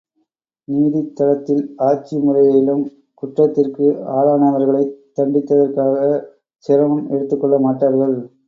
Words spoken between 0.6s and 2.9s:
நீதித் தலத்தில் ஆட்சி முறையிலும்,